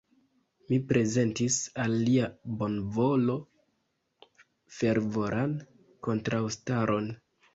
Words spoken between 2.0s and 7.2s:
lia bonvolo fervoran kontraŭstaron.